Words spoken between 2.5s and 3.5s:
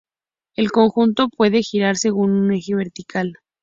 eje vertical.